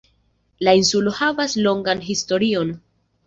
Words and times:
La 0.67 0.73
insulo 0.79 1.13
havas 1.17 1.53
longan 1.67 2.03
historion. 2.09 2.73